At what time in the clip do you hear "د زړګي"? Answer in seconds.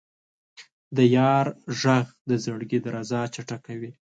2.29-2.79